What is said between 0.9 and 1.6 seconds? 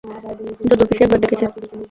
একবার ডেকেছে।